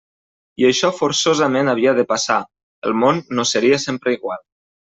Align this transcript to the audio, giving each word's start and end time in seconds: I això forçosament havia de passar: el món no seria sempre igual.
I 0.61 0.63
això 0.69 0.89
forçosament 0.99 1.69
havia 1.73 1.93
de 1.99 2.05
passar: 2.13 2.39
el 2.91 2.99
món 3.05 3.21
no 3.41 3.47
seria 3.53 3.81
sempre 3.87 4.17
igual. 4.21 4.43